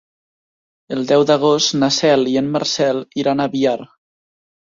[0.95, 3.77] El deu d'agost na Cel i en Marcel iran a Biar.